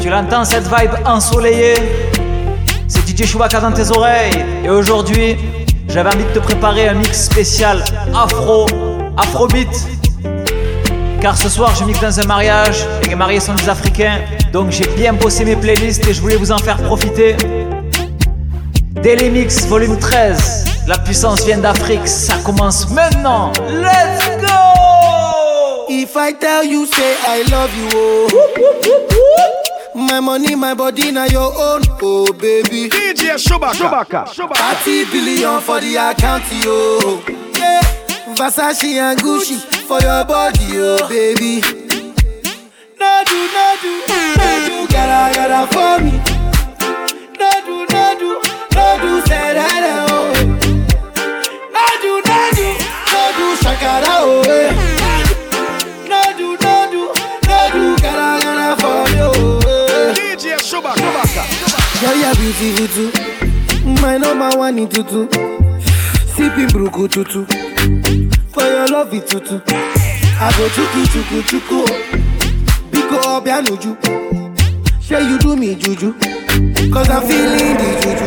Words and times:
tu 0.00 0.10
l'entends 0.10 0.44
cette 0.44 0.64
vibe 0.64 0.92
ensoleillée? 1.06 1.74
C'est 2.86 3.08
DJ 3.08 3.26
Chewbacca 3.26 3.60
dans 3.60 3.72
tes 3.72 3.90
oreilles. 3.90 4.44
Et 4.64 4.68
aujourd'hui, 4.68 5.36
j'avais 5.88 6.14
envie 6.14 6.24
de 6.24 6.30
te 6.30 6.38
préparer 6.40 6.88
un 6.88 6.94
mix 6.94 7.24
spécial 7.24 7.82
afro, 8.14 8.66
afrobeat. 9.16 9.68
Car 11.20 11.38
ce 11.38 11.48
soir, 11.48 11.74
je 11.74 11.84
mixe 11.84 12.00
dans 12.00 12.20
un 12.20 12.24
mariage 12.24 12.84
et 13.04 13.08
les 13.08 13.14
mariés 13.14 13.40
sont 13.40 13.54
des 13.54 13.68
Africains. 13.68 14.18
Donc 14.52 14.70
j'ai 14.70 14.86
bien 14.88 15.14
bossé 15.14 15.44
mes 15.44 15.56
playlists 15.56 16.06
et 16.06 16.12
je 16.12 16.20
voulais 16.20 16.36
vous 16.36 16.52
en 16.52 16.58
faire 16.58 16.76
profiter. 16.76 17.36
Daily 18.90 19.30
Mix 19.30 19.66
volume 19.66 19.98
13. 19.98 20.64
La 20.86 20.98
puissance 20.98 21.44
vient 21.44 21.58
d'Afrique. 21.58 22.06
Ça 22.06 22.34
commence 22.44 22.90
maintenant. 22.90 23.52
Let's 23.70 24.40
go! 24.42 24.73
If 25.88 26.16
I 26.16 26.32
tell 26.32 26.64
you, 26.64 26.86
say 26.86 27.16
I 27.20 27.42
love 27.50 27.74
you, 27.76 27.88
oh. 27.94 28.28
My 29.94 30.20
money, 30.20 30.54
my 30.54 30.74
body, 30.74 31.10
now 31.12 31.24
your 31.26 31.52
own, 31.56 31.82
oh 32.02 32.32
baby. 32.32 32.88
DJ 32.88 33.36
Chewbacca. 33.36 34.26
Chewbacca. 34.26 34.76
30 34.84 35.04
billion 35.10 35.60
for 35.60 35.80
the 35.80 35.96
account, 35.96 36.44
yo. 36.64 37.20
Yeah. 37.58 37.80
Versace 38.34 38.84
and 38.96 39.18
Gucci 39.20 39.56
for 39.86 40.00
your 40.00 40.24
body, 40.24 40.78
oh 40.78 41.08
baby. 41.08 41.60
No 42.98 43.22
do, 43.26 43.38
no 43.54 43.76
do, 43.82 43.92
no 44.08 44.50
do, 44.66 44.76
gotta, 44.92 44.92
gotta 44.92 45.23
one 64.84 64.90
tutu. 64.90 65.28
Sipping 66.36 66.68
bruku 66.68 67.08
tutu. 67.08 67.46
For 68.52 68.62
your 68.64 68.88
love 68.88 69.12
it 69.14 69.26
tutu. 69.26 69.60
I 69.66 70.52
go 70.56 70.68
chuku 70.68 71.06
chuku 71.12 71.42
chuku. 71.48 71.84
Biko 72.90 73.16
obianuju. 73.36 73.96
Say 75.00 75.22
you 75.28 75.38
do 75.38 75.56
me 75.56 75.74
juju. 75.74 76.12
Cause 76.92 77.08
I'm 77.10 77.22
feeling 77.26 77.76
the 77.76 77.90
juju. 78.02 78.26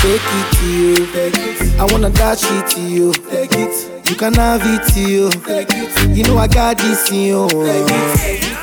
Shake 0.00 0.32
it 0.38 0.46
to 0.56 0.66
you. 0.66 1.06
Take 1.06 1.36
it. 1.36 1.80
I 1.80 1.84
wanna 1.92 2.10
dash 2.10 2.44
it 2.44 2.66
to 2.70 2.80
you. 2.80 3.12
Take 3.30 3.52
it. 3.52 4.08
You 4.08 4.16
can 4.16 4.34
have 4.34 4.62
it 4.64 4.92
to 4.94 5.00
you. 5.00 5.30
Take 5.30 5.68
it. 5.70 6.16
You 6.16 6.24
know 6.24 6.38
I 6.38 6.46
got 6.48 6.78
this 6.78 7.10
in 7.10 7.22
you. 7.22 7.48
Take 7.48 7.90
it. 7.90 8.56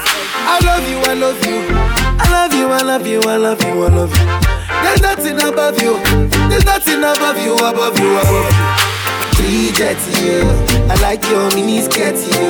I 0.50 0.60
love 0.66 0.90
you, 0.90 0.98
I 1.00 1.14
love 1.14 1.46
you. 1.46 1.58
I 2.20 2.32
love 2.32 2.54
you, 2.54 2.68
I 2.68 2.82
love 2.82 3.08
you, 3.08 3.22
I 3.22 3.38
love 3.38 3.62
you, 3.62 3.84
I 3.84 3.90
love 3.90 4.18
you. 4.18 4.57
There's 4.84 5.02
nothing 5.02 5.38
above 5.42 5.82
you. 5.82 5.98
There's 6.50 6.66
nothing 6.66 7.00
above 7.00 7.38
you, 7.44 7.54
above 7.56 7.98
you, 8.00 8.18
above 8.18 8.32
you. 8.32 8.44
Three 9.36 9.72
jet 9.74 9.98
you. 10.22 10.42
I 10.90 10.96
like 11.02 11.24
your 11.30 11.50
mini 11.56 11.82
skirt 11.82 12.16
you. 12.16 12.50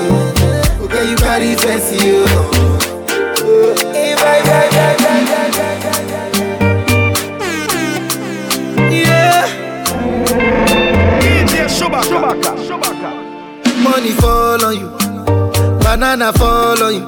Okay, 0.85 1.09
you 1.09 1.15
carry 1.17 1.55
fancy 1.55 1.97
you. 2.05 2.25
Hey, 3.93 4.15
bye, 4.15 4.41
bye, 4.47 4.69
bye, 4.75 4.95
bye, 5.03 5.25
bye, 5.31 5.51
bye, 5.57 5.77
bye. 5.81 6.31
Yeah. 8.91 9.47
DJ. 11.21 11.53
Money 13.83 14.11
fall 14.11 14.63
on 14.65 14.73
you. 14.79 14.89
Banana 15.79 16.31
fall 16.33 16.83
on 16.83 16.93
you. 16.95 17.05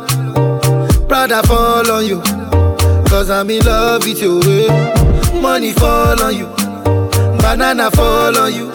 Prada 1.08 1.42
fall 1.44 1.92
on 1.92 2.06
you. 2.06 2.22
Cause 3.10 3.30
I'm 3.30 3.50
in 3.50 3.66
love 3.66 4.04
with 4.06 4.22
you. 4.22 4.40
eh. 4.44 4.99
Money 5.34 5.72
fall 5.74 6.22
on 6.22 6.36
you. 6.36 6.48
Banana 7.42 7.90
fall 7.92 8.38
on 8.38 8.54
you. 8.54 8.70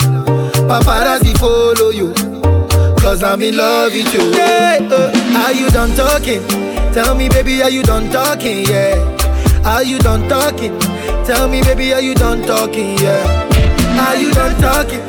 Paparazzi 0.68 1.36
follow 1.38 1.90
you. 1.90 2.12
Cause 2.96 3.22
I'm 3.22 3.42
in 3.42 3.56
love 3.56 3.92
with 3.92 4.12
you. 4.14 4.30
Yeah, 4.32 4.78
uh, 4.90 5.44
are 5.44 5.52
you 5.52 5.68
done 5.70 5.94
talking? 5.94 6.42
Tell 6.92 7.14
me, 7.14 7.28
baby, 7.28 7.62
are 7.62 7.70
you 7.70 7.82
done 7.82 8.10
talking? 8.10 8.64
Yeah. 8.64 8.96
Are 9.64 9.82
you 9.82 9.98
done 9.98 10.28
talking? 10.28 10.78
Tell 11.24 11.48
me, 11.48 11.60
baby, 11.62 11.92
are 11.92 12.00
you 12.00 12.14
done 12.14 12.42
talking? 12.42 12.96
Yeah. 12.98 13.50
Are 14.08 14.16
you 14.16 14.32
done 14.32 14.60
talking? 14.60 15.00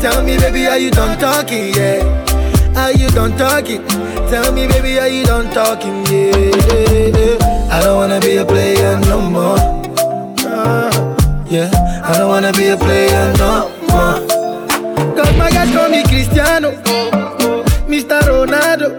Tell 0.00 0.22
me, 0.22 0.36
baby, 0.36 0.66
are 0.66 0.78
you 0.78 0.90
done 0.90 1.18
talking? 1.18 1.72
Yeah. 1.74 2.04
Are 2.76 2.92
you 2.92 3.08
done 3.10 3.36
talking? 3.36 3.84
Tell 4.28 4.52
me, 4.52 4.66
baby, 4.66 4.98
are 4.98 5.08
you 5.08 5.24
done 5.24 5.52
talking? 5.52 6.04
Yeah. 6.06 7.38
I 7.70 7.80
don't 7.82 7.96
wanna 7.96 8.20
be 8.20 8.36
a 8.36 8.44
player 8.44 8.98
no 9.00 9.20
more. 9.20 9.77
Yeah, 11.50 11.70
I 12.04 12.18
don't 12.18 12.28
wanna 12.28 12.52
be 12.52 12.68
a 12.68 12.76
player 12.76 13.32
no 13.38 13.70
more. 13.88 14.20
Cause 15.16 15.36
my 15.36 15.50
guys 15.50 15.70
call 15.74 15.88
me 15.88 16.02
Cristiano, 16.04 16.72
Mr. 17.88 18.20
Ronaldo, 18.28 18.98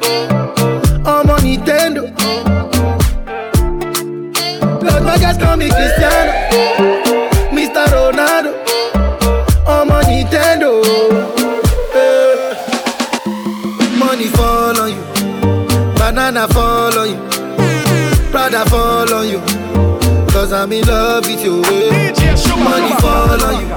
I'm 20.59 20.72
in 20.74 20.86
love 20.88 21.25
with 21.25 21.44
you. 21.44 21.64
eh. 21.64 22.12
Money 22.58 22.94
fall 23.00 23.42
on 23.42 23.62
you, 23.62 23.68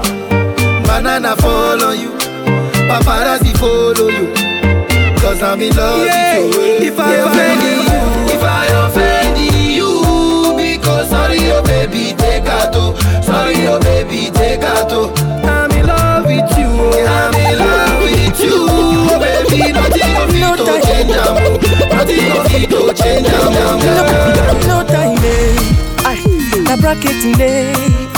banana 0.83 1.35
fall 1.37 1.81
on 1.83 1.97
you, 1.99 2.09
paparazzi 2.89 3.53
follow 3.57 4.09
you. 4.09 4.33
Cause 5.21 5.41
I'm 5.41 5.61
in 5.61 5.75
love 5.75 5.99
with 6.01 6.07
you. 6.07 6.13
eh. 6.13 6.87
If 6.87 6.99
I 6.99 7.15
offend 7.15 7.61
you, 7.63 7.79
if 8.35 8.43
I 8.43 8.67
offend 8.85 9.37
you, 9.39 10.55
because 10.57 11.09
sorry, 11.09 11.39
oh 11.51 11.63
baby, 11.63 12.13
take 12.17 12.45
out. 12.45 12.75
oh. 12.75 12.93
Sorry, 13.21 13.65
oh 13.67 13.79
baby, 13.79 14.29
take 14.31 14.61
out. 14.63 14.91
oh. 14.91 15.13
I'm 15.43 15.71
in 15.71 15.85
love 15.87 16.25
with 16.25 16.57
you. 16.57 16.67
I'm 17.07 17.33
in 17.35 17.57
love 17.59 18.01
with 18.03 18.39
you, 18.41 18.67
oh 18.69 19.19
baby. 19.19 19.71
Nothing 19.71 20.15
of 20.17 20.35
it 20.35 20.57
to 20.57 20.65
change 20.85 21.15
oh. 21.15 21.57
Nothing 21.95 22.31
of 22.31 22.45
it 22.53 22.69
to 22.69 22.93
change 23.01 24.62
Aye, 26.83 26.95
na 26.95 27.01
bracket 27.01 27.23
in 27.25 27.31
day, 27.37 27.73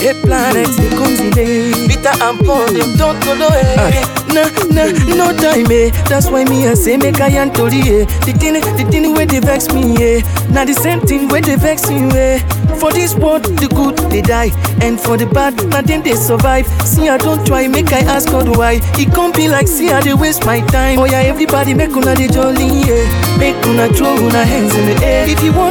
a 0.09 0.13
planet 0.25 0.67
they 0.77 0.89
comes 0.89 1.19
in 1.19 1.29
day. 1.31 1.71
Peter 1.87 2.09
and 2.23 2.39
Paul 2.45 2.65
them 2.67 2.95
don't 2.97 3.23
go 3.23 3.35
no 3.35 3.47
eh. 3.47 4.03
Na 4.33 4.43
na 4.73 4.85
no 5.15 5.31
time 5.37 5.71
eh. 5.71 5.91
That's 6.09 6.29
why 6.29 6.43
me 6.45 6.67
I 6.67 6.73
say 6.73 6.97
make 6.97 7.21
I 7.21 7.29
and 7.29 7.53
tori 7.53 7.79
eh. 7.81 8.05
The 8.25 8.33
thing 8.33 8.53
the 8.53 8.87
thing 8.91 9.13
where 9.13 9.25
they 9.25 9.39
vex 9.39 9.71
me 9.73 9.95
eh. 9.97 10.21
Na 10.51 10.65
the 10.65 10.73
same 10.73 11.01
thing 11.01 11.27
where 11.29 11.41
they 11.41 11.55
vex 11.55 11.89
you 11.89 12.09
eh. 12.11 12.39
For 12.79 12.91
this 12.91 13.15
world 13.15 13.43
the 13.45 13.67
good 13.73 13.97
they 14.11 14.21
die, 14.21 14.51
and 14.81 14.99
for 14.99 15.15
the 15.17 15.25
bad 15.25 15.55
na 15.69 15.81
then 15.81 16.03
they 16.03 16.15
survive. 16.15 16.67
See 16.83 17.07
I 17.07 17.17
don't 17.17 17.45
try 17.47 17.67
make 17.67 17.93
I 17.93 17.99
ask 17.99 18.29
God 18.29 18.57
why. 18.57 18.79
It 18.99 19.13
can't 19.13 19.33
be 19.35 19.47
like 19.47 19.67
see 19.67 19.91
I 19.91 20.01
they 20.01 20.13
waste 20.13 20.45
my 20.45 20.59
time. 20.67 20.99
Oh 20.99 21.05
yeah 21.05 21.21
everybody 21.23 21.73
make 21.73 21.95
una 21.95 22.15
dey 22.15 22.27
jolly 22.27 22.67
yeah. 22.83 23.37
Make 23.39 23.55
una 23.65 23.87
throw 23.93 24.15
una 24.17 24.43
hands 24.43 24.75
in 24.75 24.85
the 24.91 25.05
air. 25.05 25.29
If 25.29 25.41
you 25.43 25.53
want 25.53 25.64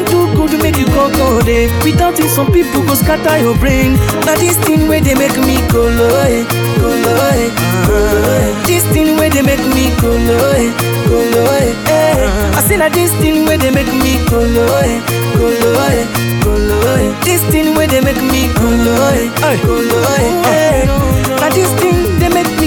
you 0.94 1.16
go. 1.16 1.38
Without 1.84 2.19
it 2.19 2.31
some 2.31 2.50
people 2.53 2.82
go 2.87 2.94
scatter 2.94 3.38
your 3.43 3.56
brain. 3.59 3.94
Now 4.25 4.34
this 4.37 4.56
thing 4.59 4.88
where 4.88 5.00
they 5.00 5.15
make 5.15 5.37
me 5.38 5.56
eh, 5.56 5.66
go 5.69 5.87
eh. 5.88 6.44
This 8.66 8.84
thing 8.93 9.16
where 9.16 9.31
they 9.31 9.43
make 9.43 9.65
me 9.75 9.91
go 10.00 10.10
low 10.10 10.53
eh. 10.54 10.72
I 12.56 12.60
say 12.66 12.77
that 12.78 12.93
this 12.93 13.12
thing 13.21 13.44
where 13.47 13.59
they 13.59 13.71
make 13.71 13.87
me 13.87 14.15
eh, 14.16 14.25
go 14.31 14.41
eh. 14.41 15.01
This 17.24 17.42
thing 17.51 17.74
where 17.74 17.86
they 17.89 18.01
make 18.01 18.21
me 18.22 18.53
go 18.54 18.68
low 18.68 19.09
eh, 19.09 19.28
eh. 20.47 20.86
This 21.54 21.71
thing 21.80 22.03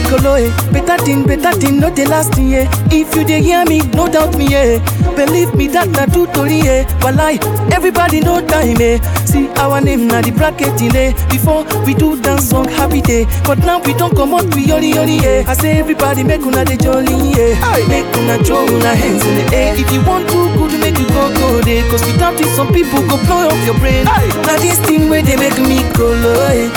they 0.09 0.15
make 0.15 0.21
me 0.21 0.23
go 0.23 0.23
low 0.23 0.35
eh. 0.35 0.71
Better 0.71 0.97
thing, 1.03 1.23
better 1.25 1.51
thing, 1.59 1.79
not 1.79 1.95
the 1.95 2.05
last 2.05 2.33
thing 2.33 2.49
yeah. 2.49 2.69
If 2.91 3.15
you 3.15 3.23
dey 3.23 3.41
hear 3.41 3.65
me, 3.65 3.79
no 3.93 4.07
doubt 4.07 4.37
me 4.37 4.47
yeah. 4.47 4.79
Believe 5.15 5.53
me 5.55 5.67
that 5.69 5.89
na 5.89 6.05
true 6.05 6.27
story 6.33 6.59
yeah. 6.61 6.83
Walai, 7.01 7.39
everybody 7.73 8.19
know 8.21 8.45
time 8.47 8.77
eh. 8.81 8.99
See 9.25 9.47
our 9.57 9.81
name 9.81 10.07
na 10.07 10.21
the 10.21 10.31
bracket 10.31 10.79
in 10.81 10.95
eh. 10.95 11.11
Before 11.29 11.63
we 11.85 11.93
do 11.93 12.19
dance 12.21 12.49
song 12.49 12.67
happy 12.69 13.01
day, 13.01 13.25
but 13.45 13.57
now 13.59 13.79
we 13.79 13.93
don't 13.93 14.15
come 14.15 14.33
out 14.33 14.45
we 14.55 14.65
yori 14.65 14.89
yori 14.93 15.17
yeah. 15.19 15.43
I 15.47 15.53
say 15.53 15.79
everybody 15.79 16.23
make 16.23 16.41
una 16.41 16.63
dey 16.65 16.77
jolly 16.77 17.13
yeah. 17.35 17.57
Make 17.87 18.07
una 18.17 18.37
throw 18.43 18.65
una 18.65 18.95
hands 18.95 19.25
in 19.25 19.35
the 19.45 19.55
air. 19.55 19.73
If 19.77 19.91
you 19.91 20.01
want 20.05 20.27
to 20.29 20.39
good, 20.57 20.79
make 20.79 20.97
you 20.97 21.07
go 21.09 21.33
go 21.33 21.61
there. 21.61 21.83
Cause 21.89 22.05
without 22.05 22.39
it, 22.39 22.47
some 22.55 22.71
people 22.73 23.01
go 23.07 23.17
blow 23.25 23.47
up 23.49 23.59
your 23.65 23.77
brain. 23.79 24.05
Now 24.05 24.57
this 24.57 24.79
thing 24.85 25.09
where 25.09 25.21
they 25.21 25.35
make 25.35 25.57
me 25.59 25.81
go 25.97 26.11
eh, 26.11 26.11
go 26.13 26.13
low 26.13 26.47
eh, 26.53 26.69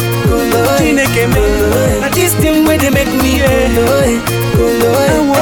Chineke 0.78 1.26
me. 1.34 1.42
Now 2.00 2.08
this 2.10 2.34
thing 2.34 2.64
where 2.66 2.78
they 2.78 2.90
make 2.90 3.08
me 3.22 3.38
koloe, 3.40 4.18
koloe. 4.56 5.34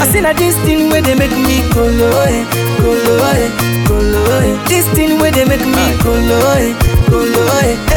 I 0.00 0.06
say 0.12 0.20
now 0.20 0.32
this 0.32 0.56
thing 0.64 0.88
where 0.90 1.02
they 1.02 1.14
make 1.14 1.30
me 1.30 1.60
koloe, 1.74 2.44
koloe, 2.80 3.48
koloe. 3.86 4.68
This 4.68 4.86
thing 4.94 5.18
where 5.18 5.32
they 5.32 5.44
make 5.44 5.64
me 5.64 5.86
koloe, 6.02 6.70
eh. 6.70 6.74
koloe. 7.08 7.96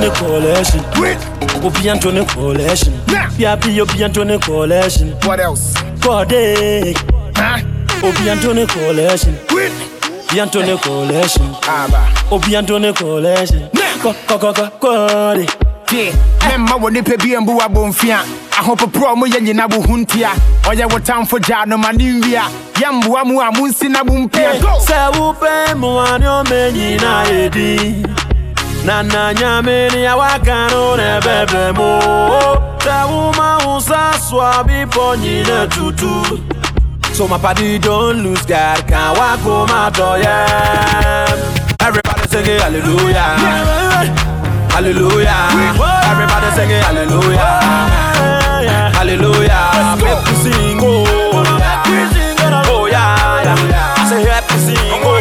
Antone 0.00 0.14
Coalition. 0.16 0.84
Obi 1.62 1.90
Antone 1.90 2.24
Coalition. 2.26 2.92
Piapi 3.36 3.80
Obi 3.80 4.02
Antone 4.04 4.38
Coalition. 4.40 5.10
What 5.26 5.40
else? 5.40 5.74
Kode. 6.00 6.96
Huh? 7.36 7.60
Obi 8.02 8.30
Antone 8.30 8.66
Coalition. 8.66 9.36
Obi 9.50 10.40
Antone 10.40 10.78
Coalition. 10.80 11.54
Aba. 11.68 12.08
Obi 12.32 12.56
Antone 12.56 12.94
Coalition. 12.94 13.68
Ko 14.00 14.14
ko 14.26 14.38
ko 14.38 14.52
ko 14.54 14.70
Kode. 14.80 15.46
Yeah. 15.92 16.12
Memma 16.48 16.78
wɔ 16.78 16.92
nipa 16.92 17.16
bi 17.18 17.34
mbu 17.36 17.58
abɔmfia 17.60 18.22
ahopoprɔ 18.58 19.16
mo 19.18 19.26
yɛ 19.26 19.40
nyina 19.42 19.66
wo 19.66 19.80
ho 19.82 19.96
ntia 19.98 20.30
ɔyɛ 20.62 20.84
oh, 20.86 20.94
wo 20.94 20.98
tamfo 21.00 21.38
gyaa 21.42 21.66
no 21.66 21.76
ma 21.76 21.90
ne 21.90 22.12
nwia 22.20 22.42
yɛmboa 22.74 23.26
mu 23.26 23.40
a 23.40 23.50
monsi 23.50 23.90
na 23.90 24.04
mo 24.04 24.14
mpia 24.14 24.52
Sɛ 24.86 25.10
wopɛ 25.18 25.74
mmoa 25.74 26.18
ne 26.20 26.26
ɔma 26.26 26.72
nyina 26.72 27.26
edi 27.26 28.04
na 28.84 29.02
nna 29.02 29.34
nyamini 29.34 30.04
ya 30.04 30.16
wakano 30.16 30.96
n'ebebe 30.96 31.72
mu 31.72 32.00
tewumahu 32.78 33.80
sasua 33.80 34.64
bifo 34.64 35.16
nyine 35.16 35.66
tutu. 35.68 36.40
So 37.12 37.28
my 37.28 37.38
party 37.38 37.78
don't 37.78 38.22
lose 38.22 38.46
God 38.46 38.86
can 38.88 39.14
walk 39.16 39.40
home 39.40 39.70
out 39.70 39.98
yeah. 39.98 41.26
Everybody 41.82 42.28
sing 42.28 42.46
it, 42.46 42.60
hallelujah. 42.62 43.36
Hallelujah. 44.70 45.48
Everybody 46.10 46.50
sing 46.56 46.70
it, 46.70 46.82
hallelujah. 46.82 47.60
Hallelujah. 48.96 49.96
Make 50.00 50.24
me 50.24 50.34
sing 50.42 50.80
oh. 50.80 51.04
Yeah 51.44 52.64
oh 52.72 52.86
yeah, 52.86 53.42
yeah. 53.44 53.94
I 53.98 54.08
say 54.08 54.22
help 54.24 54.50
sing 54.64 55.02
oh 55.04 55.19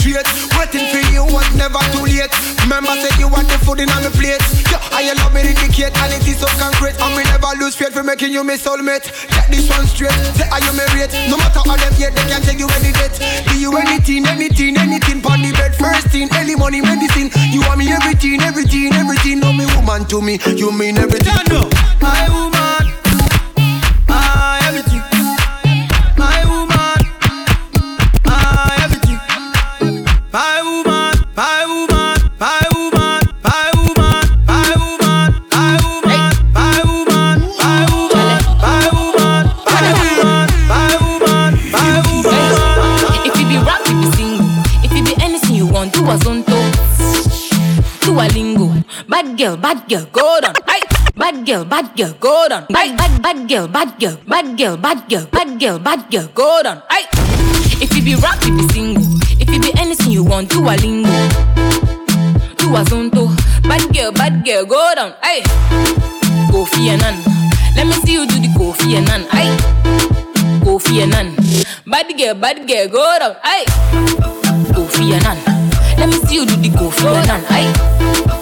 your. 0.00 0.24
Waiting 0.56 0.88
for 0.88 1.02
you 1.12 1.24
was 1.28 1.44
never 1.54 1.80
too 1.92 2.08
late. 2.08 2.32
Remember, 2.64 2.94
say 2.96 3.12
you 3.20 3.28
want 3.28 3.48
the 3.48 3.58
food 3.60 3.80
in 3.80 3.90
on 3.92 4.02
the 4.02 4.10
plate. 4.16 4.40
Yeah, 4.70 4.80
I 4.96 5.12
love 5.20 5.34
me 5.34 5.44
indicate, 5.44 5.92
and 5.92 6.12
it 6.12 6.24
is 6.24 6.40
so 6.40 6.48
concrete. 6.56 6.96
And 6.96 7.12
me 7.16 7.24
never 7.28 7.52
lose 7.60 7.74
faith 7.74 7.92
for 7.92 8.02
making 8.02 8.32
you 8.32 8.44
my 8.44 8.56
soulmate. 8.56 9.10
Get 9.28 9.48
this 9.50 9.68
one 9.68 9.86
straight. 9.86 10.14
Say, 10.38 10.48
are 10.48 10.62
you 10.62 10.72
married? 10.72 11.12
No 11.28 11.36
matter 11.36 11.60
how 11.66 11.76
them 11.76 11.92
yet, 11.98 12.14
they 12.14 12.24
can't 12.30 12.44
take 12.44 12.58
you 12.58 12.68
any 12.80 12.92
date. 12.96 13.16
Do 13.48 13.58
you 13.58 13.76
anything, 13.76 14.26
anything, 14.26 14.76
anything? 14.78 15.20
Pon 15.20 15.42
the 15.42 15.52
bed, 15.52 15.74
first 15.76 16.08
thing, 16.08 16.28
early 16.38 16.56
money, 16.56 16.80
medicine. 16.80 17.30
You 17.52 17.60
want 17.66 17.78
me 17.78 17.92
everything, 17.92 18.40
everything, 18.40 18.92
everything. 18.94 19.40
No, 19.40 19.52
me 19.52 19.66
woman 19.76 20.06
to 20.08 20.22
me, 20.22 20.38
you 20.56 20.72
mean 20.72 20.98
everything. 20.98 21.34
My 22.00 22.28
woman, 22.30 22.51
girl, 49.42 49.56
bad 49.56 49.88
girl, 49.88 50.06
go 50.12 50.40
down. 50.40 50.54
Hey. 50.68 50.80
Bad 51.16 51.44
girl, 51.44 51.64
bad 51.64 51.96
girl, 51.96 52.12
go 52.20 52.48
down. 52.48 52.64
Bad, 52.70 52.96
bad, 52.96 53.22
bad 53.22 53.48
girl, 53.48 53.66
bad 53.66 53.98
girl, 53.98 54.16
bad 54.28 54.56
girl, 54.56 54.76
bad 54.76 55.08
girl, 55.08 55.26
bad 55.26 55.58
girl, 55.58 55.78
bad 55.80 56.10
girl, 56.12 56.28
go 56.32 56.62
down. 56.62 56.80
Hey. 56.88 57.04
If 57.82 57.90
you 57.96 58.02
be 58.04 58.14
rap, 58.14 58.38
if 58.42 58.54
you 58.54 58.68
single. 58.70 59.02
If 59.42 59.50
you 59.50 59.58
be 59.58 59.72
anything 59.80 60.12
you 60.12 60.22
want, 60.22 60.48
do 60.50 60.60
a 60.62 60.78
lingo. 60.78 61.10
Do 62.54 62.70
a 62.78 62.86
zonto. 62.86 63.34
Bad 63.66 63.82
girl, 63.92 64.12
bad 64.12 64.44
girl, 64.46 64.64
go 64.64 64.94
down. 64.94 65.12
Hey. 65.24 65.42
Kofi 66.52 66.86
Annan. 66.94 67.18
Let 67.74 67.86
me 67.88 67.94
see 68.06 68.12
you 68.12 68.26
do 68.28 68.38
the 68.38 68.48
Kofi 68.54 68.94
Annan. 68.94 69.26
Hey. 69.34 69.50
Kofi 70.62 71.02
Annan. 71.02 71.34
Bad 71.84 72.16
girl, 72.16 72.34
bad 72.34 72.68
girl, 72.68 72.86
go 72.86 73.18
down. 73.18 73.34
Hey. 73.42 73.64
Kofi 74.70 75.10
Annan. 75.18 75.38
Let 75.98 76.08
me 76.10 76.14
see 76.26 76.36
you 76.36 76.46
do 76.46 76.54
the 76.54 76.68
Kofi 76.68 77.10
Annan. 77.10 77.42
Hey. 77.50 78.41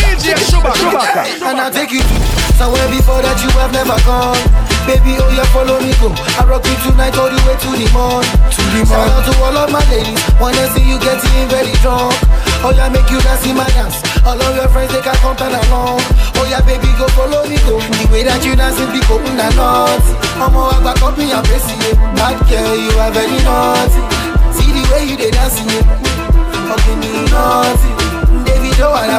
Shubaka. 0.29 1.25
And 1.41 1.57
I'll 1.57 1.71
take 1.73 1.89
you 1.91 2.01
to 2.01 2.15
somewhere 2.61 2.85
before 2.93 3.21
that 3.25 3.37
you 3.41 3.49
have 3.57 3.73
never 3.73 3.97
gone. 4.05 4.37
Baby, 4.85 5.17
oh 5.17 5.29
yeah, 5.33 5.45
follow 5.49 5.81
me 5.81 5.93
go. 5.97 6.13
I 6.37 6.45
rock 6.45 6.61
you 6.65 6.77
tonight 6.85 7.17
all 7.17 7.29
the 7.29 7.37
way 7.45 7.57
to 7.57 7.69
the 7.73 7.87
morn. 7.93 8.21
To 8.25 8.61
the 8.73 8.81
morn. 8.85 9.09
Shout 9.09 9.09
out 9.09 9.23
to 9.25 9.33
all 9.41 9.57
of 9.57 9.69
my 9.73 9.81
ladies. 9.89 10.17
Wanna 10.37 10.65
see 10.77 10.85
you 10.85 10.97
getting 11.01 11.45
very 11.49 11.73
drunk. 11.81 12.13
Oh 12.61 12.69
yeah, 12.73 12.89
make 12.93 13.09
you 13.09 13.17
dance 13.25 13.45
in 13.49 13.57
my 13.57 13.65
dance. 13.73 13.97
All 14.21 14.37
of 14.37 14.53
your 14.53 14.69
friends 14.69 14.93
they 14.93 15.01
can 15.01 15.17
come 15.25 15.33
turn 15.37 15.53
along. 15.53 16.01
Oh 16.37 16.45
yeah, 16.49 16.61
baby, 16.61 16.89
go 17.01 17.09
follow 17.17 17.41
me 17.49 17.57
go. 17.65 17.81
The 17.81 18.05
way 18.13 18.21
that 18.25 18.45
you 18.45 18.53
dance, 18.53 18.77
it 18.77 18.89
be 18.93 19.01
open 19.09 19.37
and 19.41 19.55
not. 19.57 20.01
Mama, 20.37 20.77
I 20.77 20.85
back 20.85 21.01
up 21.01 21.17
me 21.17 21.33
and 21.33 21.41
bless 21.45 21.65
you. 21.65 21.97
Bad 22.13 22.37
girl, 22.45 22.73
you 22.77 22.93
are 23.01 23.09
very 23.13 23.41
naughty. 23.41 24.01
See 24.53 24.69
the 24.69 24.83
way 24.93 25.01
you 25.09 25.17
dey 25.17 25.33
dancing, 25.33 25.69
fucking 26.69 26.99
me 27.01 27.09
naughty. 27.33 27.89
David, 28.45 28.77
oh, 28.81 28.93
I 28.93 29.09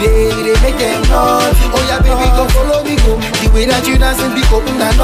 They, 0.00 0.32
they 0.32 0.56
make 0.64 0.78
them 0.80 1.02
naughty. 1.12 1.52
Oh 1.76 1.82
yeah, 1.88 2.00
baby, 2.00 2.26
go 2.32 2.44
follow 2.56 2.80
me 2.84 2.96
go. 3.04 3.20
The 3.44 3.48
way 3.52 3.64
that 3.68 3.84
you 3.84 4.00
dancing, 4.00 4.32
be 4.32 4.40
open 4.48 4.80
and 4.80 4.96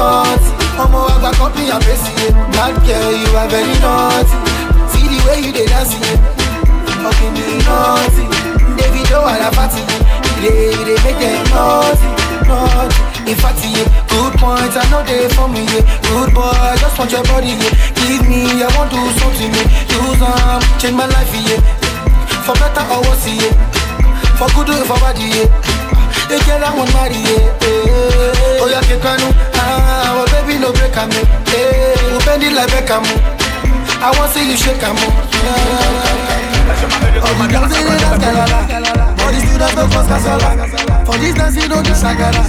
up 1.37 1.53
me 1.57 1.69
and 1.69 1.81
bless 1.85 2.01
you. 2.17 2.33
Bad 2.53 2.73
girl, 2.85 3.13
you 3.13 3.29
are 3.37 3.49
very 3.49 3.77
naughty. 3.81 4.33
See 4.93 5.05
the 5.05 5.17
way 5.29 5.37
you 5.45 5.53
dey 5.53 5.65
dancing, 5.69 6.01
fucking 7.01 7.33
me 7.37 7.61
naughty. 7.65 8.25
David, 8.77 9.09
oh, 9.13 9.25
I 9.25 9.49
party. 9.53 9.81
They, 10.41 10.73
they 10.85 10.97
make 11.05 11.17
them 11.21 11.45
naughty, 11.53 12.07
naughty. 12.49 12.97
In 13.29 13.35
fact, 13.37 13.61
yeah, 13.65 13.85
good 14.09 14.33
points, 14.41 14.77
I 14.77 14.85
know 14.89 15.01
they 15.05 15.27
for 15.33 15.49
me, 15.49 15.61
yeah. 15.77 15.83
Good 16.09 16.33
boy, 16.33 16.53
I 16.53 16.77
just 16.81 16.97
want 16.97 17.11
your 17.11 17.25
body, 17.29 17.53
yeah. 17.53 17.73
Give 18.01 18.23
me, 18.25 18.65
I 18.65 18.69
want 18.77 18.89
to 18.93 18.97
do 18.97 19.09
something, 19.21 19.51
yeah. 19.53 19.93
Use 19.93 20.21
um, 20.25 20.61
change 20.81 20.95
my 20.97 21.05
life, 21.09 21.29
yeah. 21.45 21.61
For 22.45 22.53
better 22.57 22.85
or 22.89 23.01
worse, 23.05 23.25
yeah. 23.29 23.76
For 24.37 24.45
good 24.53 24.69
or 24.69 24.85
for 24.85 24.97
bad, 25.01 25.17
yeah. 25.17 25.49
The 26.29 26.37
girl 26.45 26.61
I 26.61 26.69
want 26.77 26.93
marry, 26.93 27.17
yeah. 27.25 28.61
Oh, 28.61 28.69
yeah, 28.69 28.81
Kekanu, 28.85 29.33
ah, 29.57 30.21
oh, 30.21 30.25
baby, 30.29 30.59
no 30.61 30.69
break, 30.73 30.93
I'm, 30.97 31.09
yeah. 31.09 32.13
We 32.13 32.19
bend 32.21 32.43
it 32.43 32.53
like 32.53 32.69
Beckham, 32.69 33.01
I 33.97 34.13
want 34.13 34.29
see 34.33 34.45
you 34.45 34.57
shake, 34.57 34.83
I'm, 34.83 34.93
yeah. 34.93 35.65
Oh, 37.25 37.33
my 37.39 37.49
girls, 37.49 37.73
they 37.73 37.81
dance, 37.81 38.21
galala. 38.21 38.61
For 39.17 39.33
the 39.33 39.39
students, 39.41 39.73
no 39.73 39.83
cause 39.89 40.05
casola. 40.05 40.49
For 41.07 41.17
this 41.17 41.33
dance, 41.33 41.55
you 41.57 41.65
know 41.67 41.81
the 41.81 41.97
sagara. 41.97 42.43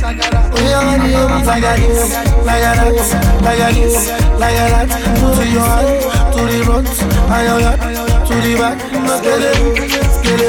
Oh, 0.52 0.60
yeah, 0.60 0.84
man, 0.84 1.08
you 1.08 1.16
I 1.16 1.40
do, 1.40 1.48
like 1.48 1.80
do, 1.80 1.96
like 2.44 2.68
I 2.68 2.84
like 4.36 4.60
I. 4.60 4.84
To 4.84 5.42
your 5.48 5.64
hand, 5.64 6.04
to 6.36 6.40
the 6.52 6.58
front, 6.68 6.88
I 7.32 7.48
am 7.48 7.64
that, 7.64 7.80
to 8.28 8.34
the 8.44 8.52
back. 8.60 8.76
No, 8.92 9.16
skele, 9.16 9.56
skele, 10.12 10.48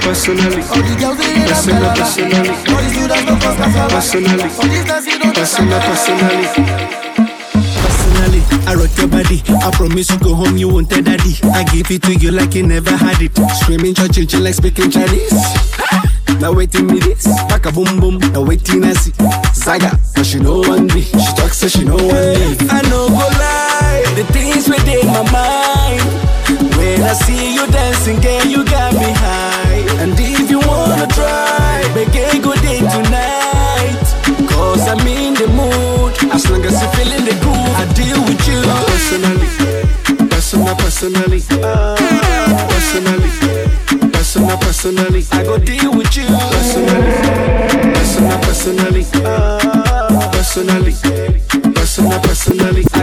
Personally, 0.02 0.62
All 0.62 0.82
the 0.82 0.96
girls 0.98 1.18
they 1.18 1.34
dance, 1.34 1.50
Personal, 1.52 1.82
galala. 1.82 1.96
personally. 1.96 2.48
All 2.48 2.82
the 2.82 2.88
students 2.88 3.24
no 3.28 3.34
cause 3.38 3.56
casola. 3.56 3.88
personally, 3.88 4.48
For 4.48 4.66
this 4.66 4.84
dance, 4.86 5.06
you 5.06 5.18
know 5.18 5.26
the 5.28 5.40
personal, 5.40 5.80
sagara. 5.80 5.88
personally. 5.88 6.46
Personally, 7.84 8.42
I 8.66 8.74
rock 8.74 8.92
your 8.98 9.08
body. 9.08 9.38
I 9.62 9.70
promise 9.72 10.10
you 10.10 10.18
go 10.18 10.34
home, 10.34 10.56
you 10.56 10.68
won't 10.68 10.88
tell 10.90 11.02
daddy. 11.02 11.34
I 11.54 11.64
give 11.64 11.90
it 11.90 12.02
to 12.02 12.14
you 12.14 12.30
like 12.32 12.54
you 12.54 12.62
never 12.66 12.90
had 12.96 13.20
it. 13.22 13.32
Screaming 13.62 13.94
church, 13.94 14.34
like 14.34 14.54
speaking 14.54 14.90
Chinese. 14.90 15.32
Now 16.40 16.52
waiting 16.52 16.86
me 16.86 17.00
this, 17.00 17.26
pack 17.48 17.66
a 17.66 17.72
boom 17.72 17.98
boom. 18.00 18.18
Now 18.32 18.42
waiting 18.42 18.84
I 18.84 18.92
see 18.92 19.12
Zaga, 19.54 19.98
but 20.14 20.24
she 20.26 20.38
know 20.38 20.60
one 20.60 20.86
me. 20.88 21.02
She 21.02 21.30
talks 21.34 21.58
so 21.58 21.68
she 21.68 21.84
know 21.84 21.96
one 21.96 22.34
leave. 22.34 22.70
I 22.70 22.80
know 22.90 23.08
go 23.08 23.26
lie, 23.42 24.04
the 24.14 24.24
things 24.32 24.68
within 24.68 25.06
my 25.08 25.24
mind. 25.32 26.06
When 26.76 27.02
I 27.02 27.12
see 27.12 27.54
you 27.54 27.66
dancing, 27.66 28.20
girl, 28.20 28.44
you 28.46 28.64
got 28.64 28.92
me 28.94 29.10
high. 29.12 29.84
And 30.02 30.12
if 30.18 30.48
you 30.50 30.60
wanna 30.60 31.06
try, 31.08 31.82
make 31.94 32.14
a 32.14 32.38
good 32.38 32.60
day 32.62 32.78
tonight. 32.78 34.06
Cause 34.48 34.86
I'm 34.86 35.04
in 35.06 35.34
the 35.34 35.48
mood. 35.48 36.14
As 36.32 36.48
long 36.50 36.64
as 36.64 36.80
you 36.80 36.88
feeling 36.96 37.24
the 37.24 37.34
groove, 37.42 37.74
I 37.74 37.84
deal 37.94 38.20
with 38.22 38.46
you. 38.46 38.62
Personally, 38.86 40.28
personal, 40.28 40.74
personally, 40.76 41.42
ah, 41.64 41.96
personally, 42.70 43.30
personal, 44.28 44.58
personally, 44.58 45.24
I 45.32 45.42
go 45.42 45.56
deal 45.56 45.96
with 45.96 46.14
you. 46.14 46.26
personally, 46.26 47.94
personal, 47.94 48.38
personally, 48.40 49.06
ah, 49.24 50.30
personally, 50.32 50.92
personal, 51.72 52.20
personally. 52.20 52.97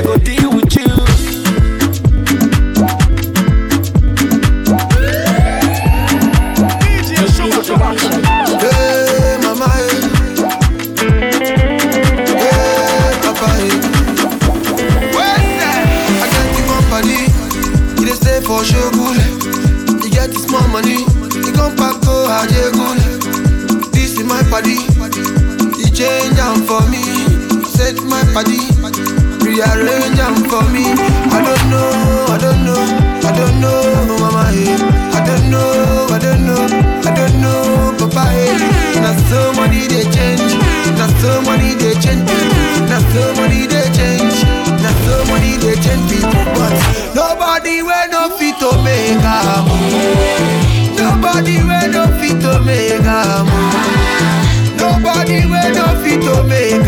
Nobody 47.56 47.82
will 47.82 48.10
no 48.10 48.30
fit 48.38 48.58
to 48.60 48.70
make 48.84 49.24
a 49.24 49.64
move. 49.64 50.98
Nobody 51.00 51.58
will 51.64 51.90
no 51.90 52.06
fit 52.20 52.42
to 52.42 52.60
make 52.66 53.00
a 53.00 53.44
move. 53.48 54.76
Nobody 54.78 55.46
will 55.46 55.74
no 55.74 55.88
fit 56.04 56.22
to 56.22 56.44
make 56.44 56.84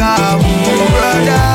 brother. 0.91 1.45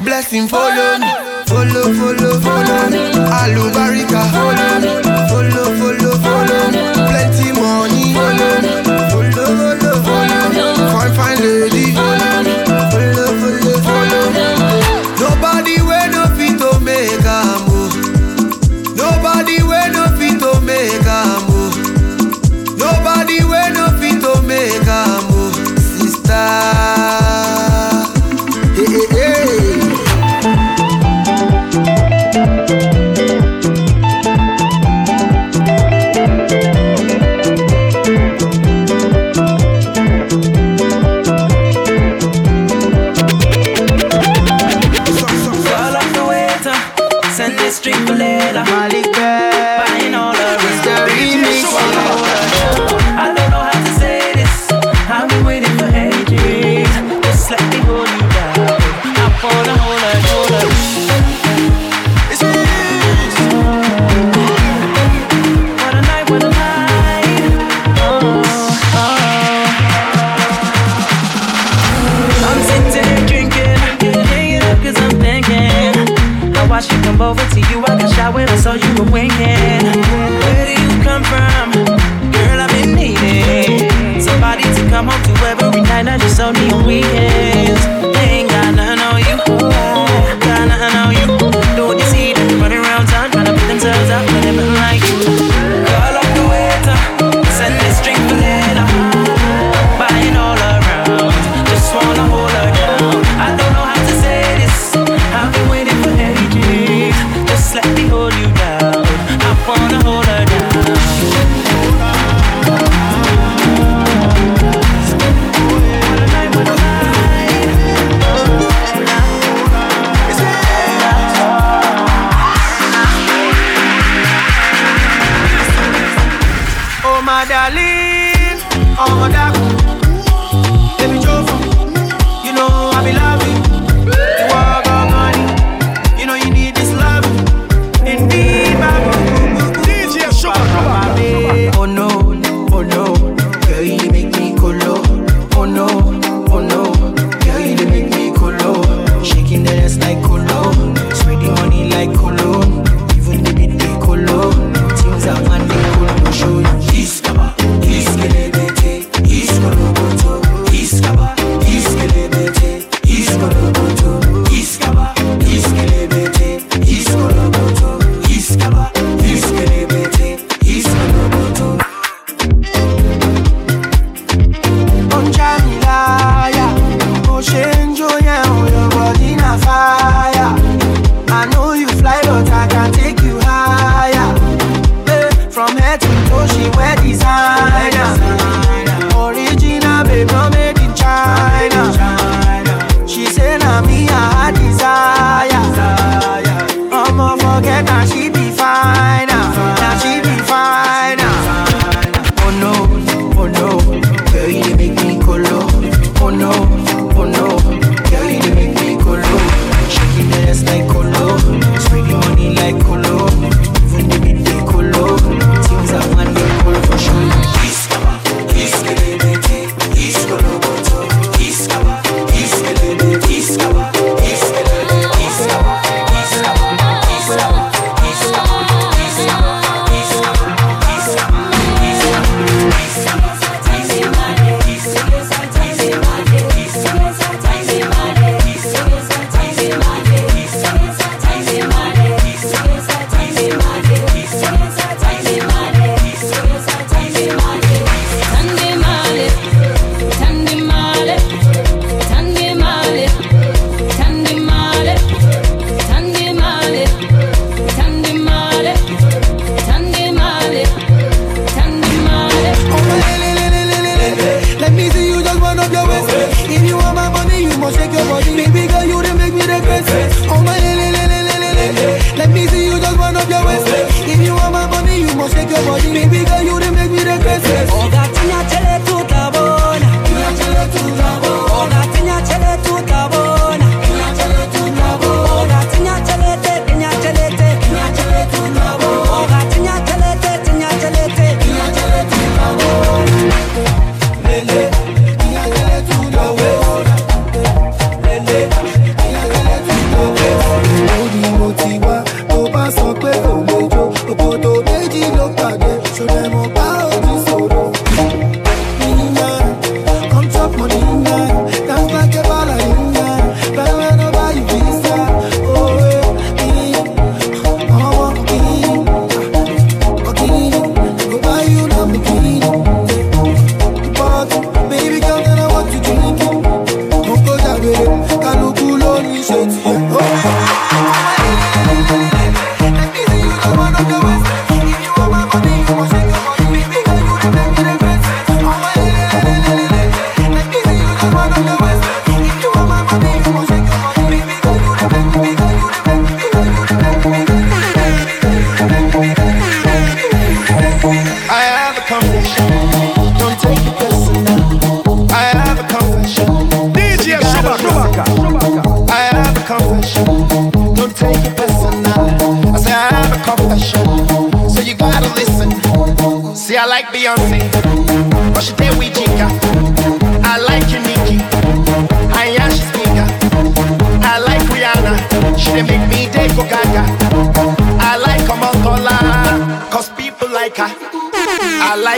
Blessing 0.00 0.48
follow 0.48 0.98
me, 0.98 1.10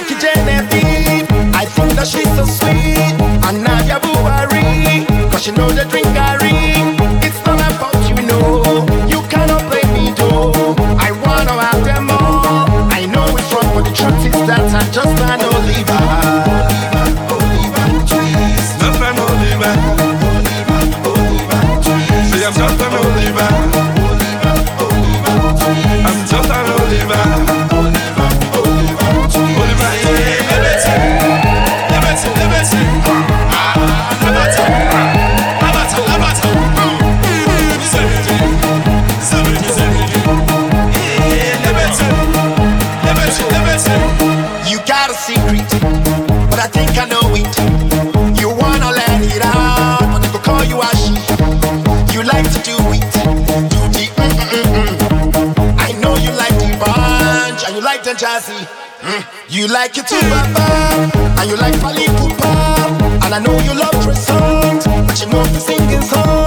Jackie 0.09 0.27
J. 0.27 0.38
jazzy. 58.19 58.59
Mm. 59.01 59.25
You 59.49 59.69
like 59.69 59.97
it 59.97 60.09
too, 60.09 60.19
Papa, 60.19 61.41
and 61.41 61.51
you 61.51 61.57
like 61.57 61.75
Fally 61.75 62.05
Ipupa. 62.05 63.25
And 63.25 63.35
I 63.35 63.39
know 63.39 63.57
you 63.61 63.75
love 63.79 63.95
Trey 64.03 64.15
but 65.07 65.21
you 65.21 65.31
know 65.31 65.45
the 65.45 65.61
singing 65.61 66.03
song. 66.03 66.38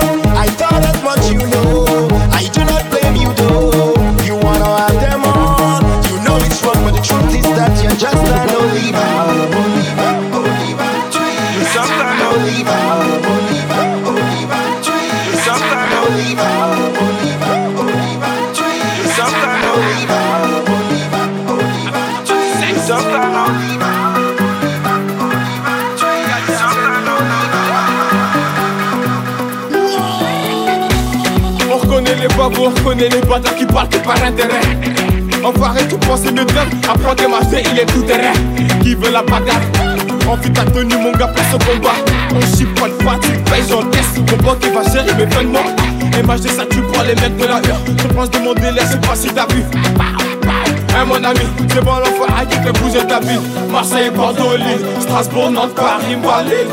On 32.62 32.69
reconnaît 32.69 33.10
les 33.10 33.21
bâtards 33.21 33.56
qui 33.56 33.65
parlent 33.65 33.89
que 33.89 33.97
par 33.97 34.21
intérêt. 34.24 34.62
Enfoiré, 35.43 35.88
tout 35.88 35.97
penser 35.97 36.32
de 36.32 36.43
dingue. 36.43 36.74
Apprends 36.88 37.15
tes 37.15 37.28
marcher, 37.28 37.63
il 37.71 37.80
est 37.80 37.86
tout 37.86 38.04
terrain. 38.04 38.34
Qui 38.82 38.95
veut 38.95 39.12
la 39.12 39.24
bagarre? 39.24 39.62
Envie 40.30 40.52
ta 40.52 40.63
tenue, 40.65 40.95
mon 40.97 41.12
gars, 41.13 41.28
pour 41.28 41.43
ce 41.45 41.65
combat. 41.65 41.95
On 42.36 42.56
chie 42.56 42.65
pas 42.65 42.88
de 42.88 43.04
fatigue, 43.04 43.43
paye, 43.50 43.63
j'encaisse. 43.67 44.17
Mon 44.17 44.38
banque 44.43 44.60
qui 44.60 44.69
va 44.69 44.84
gérer 44.84 45.13
mes 45.17 45.26
peines 45.26 45.52
morts. 45.52 45.71
MHD, 46.24 46.50
ça 46.50 46.65
tue 46.65 46.82
pour 46.82 47.04
les 47.04 47.15
mecs 47.15 47.38
de 47.38 47.45
la 47.45 47.56
rue. 47.56 47.82
Je 47.97 48.08
pense 48.13 48.30
de 48.30 48.39
mon 48.39 48.54
délai, 48.54 48.82
sais 48.82 48.97
pas 48.97 49.15
si 49.15 49.28
t'as 49.30 49.47
vu. 49.47 49.63
Hein 50.93 51.06
mon 51.06 51.24
ami, 51.24 51.39
c'est 51.69 51.84
bon 51.84 51.95
l'enfoiré 51.95 52.45
qui 52.50 52.58
fait 52.58 52.74
bouger 52.74 53.08
ta 53.08 53.21
ville 53.21 53.39
Marseille, 53.71 54.10
Bordeaux, 54.13 54.58
Lille, 54.58 54.86
Strasbourg, 55.00 55.50
Nantes, 55.50 55.74
Paris, 55.74 56.17
Malais 56.21 56.67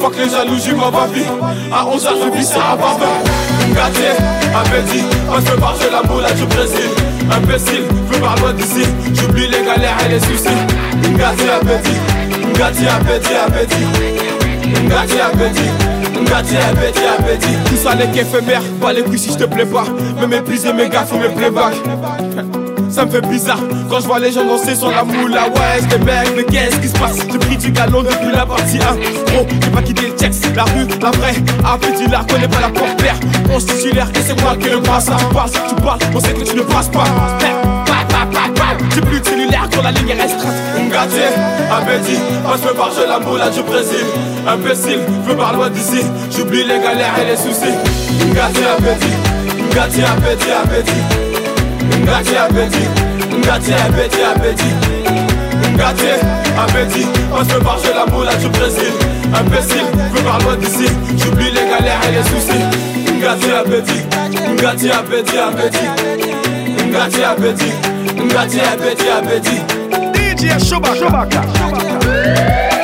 Fuck 0.00 0.14
les 0.16 0.30
jaloux, 0.30 0.56
j'y 0.58 0.72
m'en 0.72 0.90
va 0.90 1.06
vie 1.12 1.26
À 1.70 1.84
11h, 1.84 2.08
je 2.24 2.38
vis 2.38 2.46
ça 2.46 2.72
à 2.72 2.76
Barbin 2.76 3.41
Gâté, 3.74 4.08
appétit, 4.54 5.04
on 5.28 5.40
se 5.40 5.56
barre 5.58 5.76
la 5.90 6.02
moula 6.08 6.30
du 6.32 6.44
Brésil. 6.44 6.90
Imbécile, 7.30 7.84
veux 8.10 8.20
par 8.20 8.36
loin 8.36 8.52
d'ici. 8.52 8.84
J'oublie 9.14 9.46
les 9.46 9.64
galères 9.64 9.96
et 10.04 10.08
les 10.10 10.20
soucis. 10.20 10.48
Gâté, 11.16 11.48
appétit, 11.50 11.98
gâté, 12.58 12.88
appétit, 12.88 13.34
appétit. 13.34 13.86
Gâté, 14.88 15.20
appétit. 15.20 15.70
Gâté, 16.24 16.56
appétit, 16.56 17.04
appétit. 17.18 17.56
Tout 17.66 17.76
ça 17.76 17.94
n'est 17.94 18.10
qu'éphémère, 18.10 18.62
pas 18.80 18.92
les 18.92 19.02
couilles 19.02 19.18
si 19.18 19.32
je 19.32 19.38
te 19.38 19.44
plais 19.44 19.66
pas. 19.66 19.84
Me 20.20 20.26
mépriser 20.26 20.72
mes 20.72 20.88
gars, 20.88 21.04
faut 21.04 21.18
mes 21.18 21.28
playbacks 21.28 22.61
ça 22.92 23.06
me 23.06 23.10
fait 23.10 23.20
bizarre 23.22 23.58
quand 23.88 24.00
je 24.00 24.06
vois 24.06 24.18
les 24.18 24.32
gens 24.32 24.44
danser 24.44 24.74
sur 24.74 24.90
la 24.90 25.02
moula. 25.02 25.44
Ouais 25.48 25.80
je 25.80 25.96
mecs 26.04 26.36
mais 26.36 26.44
qu'est-ce 26.44 26.76
qui 26.76 26.88
se 26.88 26.92
passe? 26.92 27.16
J'ai 27.30 27.38
pris 27.38 27.56
du 27.56 27.70
galon 27.70 28.02
depuis 28.02 28.32
la 28.32 28.44
partie 28.44 28.78
1 28.78 28.80
Gros 29.32 29.46
j'ai 29.48 29.70
pas 29.70 29.82
quitté 29.82 30.06
le 30.08 30.16
checks 30.16 30.54
La 30.54 30.64
rue, 30.64 30.86
la 31.00 31.10
vraie, 31.10 31.34
appétit 31.64 32.08
la 32.10 32.24
connais 32.24 32.48
pas 32.48 32.60
la 32.60 32.68
porte-père 32.68 33.14
On 33.52 33.58
titulaire 33.58 34.08
et 34.14 34.20
c'est 34.20 34.40
moi 34.42 34.56
qui 34.60 34.68
le 34.68 34.80
passe 34.80 35.06
Tu 35.06 35.34
parles, 35.34 35.50
tu 35.68 35.74
parles, 35.82 35.98
on 36.14 36.20
sait 36.20 36.32
que 36.32 36.44
tu 36.44 36.56
ne 36.56 36.62
passes 36.62 36.88
pas. 36.88 37.04
J'ai 38.94 39.00
plus 39.00 39.20
de 39.20 39.24
cellulaire 39.26 39.68
quand 39.74 39.82
la 39.82 39.90
ligne 39.90 40.10
est 40.10 40.22
restreinte. 40.22 40.54
Ngati, 40.88 41.16
appétit, 41.70 42.18
passe 42.44 42.62
me 42.62 42.76
par 42.76 42.90
je 42.92 43.08
la 43.08 43.18
moula 43.18 43.48
du 43.50 43.62
Brésil. 43.62 44.04
Imbécile, 44.46 45.00
veux 45.26 45.36
par 45.36 45.54
loin 45.54 45.70
d'ici. 45.70 46.04
J'oublie 46.30 46.64
les 46.64 46.78
galères 46.78 47.14
et 47.20 47.30
les 47.30 47.36
soucis. 47.36 47.74
Ngati, 48.32 48.64
appétit, 48.64 49.74
Ngati, 49.74 50.02
appétit, 50.02 50.50
appétit 50.50 51.31
Ngati 52.02 52.36
appétit, 52.36 52.88
Ngati 53.38 53.72
appétit, 53.72 54.22
appétit. 54.34 54.74
Ngati 55.76 56.06
appétit, 56.58 57.06
on 57.32 57.44
se 57.44 57.58
marche 57.62 57.82
la 57.94 58.06
moula 58.12 58.34
du 58.36 58.48
Brésil 58.48 58.92
Imbécile, 59.34 59.86
veux 60.14 60.22
par 60.22 60.38
loin 60.40 60.56
d'ici. 60.56 60.86
J'oublie 61.16 61.50
les 61.50 61.66
galères 61.70 62.00
et 62.08 62.12
les 62.12 62.22
soucis. 62.22 62.62
Ngati 63.18 63.50
appétit, 63.52 64.02
Ngati 64.60 64.90
appétit, 64.90 65.38
appétit. 65.38 65.88
Ngati 66.90 67.22
appétit, 67.22 67.72
Ngati 68.26 68.60
appétit, 68.60 69.08
appétit. 69.08 69.62
DJ 70.14 70.58
Shubaka. 70.62 71.42
Yes, 72.04 72.81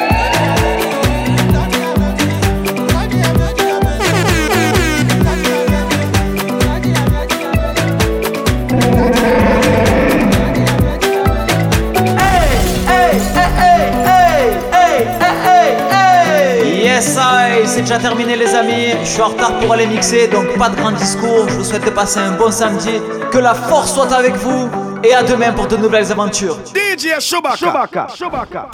I, 17.06 17.66
c'est 17.66 17.82
déjà 17.82 17.98
terminé 17.98 18.36
les 18.36 18.54
amis. 18.54 18.94
Je 19.04 19.08
suis 19.08 19.22
en 19.22 19.28
retard 19.28 19.58
pour 19.60 19.72
aller 19.72 19.86
mixer, 19.86 20.26
donc 20.26 20.56
pas 20.58 20.68
de 20.68 20.76
grand 20.76 20.90
discours. 20.92 21.48
Je 21.48 21.54
vous 21.54 21.64
souhaite 21.64 21.84
de 21.84 21.90
passer 21.90 22.18
un 22.18 22.32
bon 22.32 22.50
samedi. 22.50 23.00
Que 23.30 23.38
la 23.38 23.54
force 23.54 23.92
soit 23.94 24.12
avec 24.12 24.34
vous. 24.34 24.68
Et 25.04 25.14
à 25.14 25.22
demain 25.22 25.52
pour 25.52 25.68
de 25.68 25.76
nouvelles 25.76 26.10
aventures. 26.10 26.58
DJ 26.74 27.20
Shubaka. 27.20 27.56
Shubaka. 27.56 28.06
Shubaka. 28.16 28.68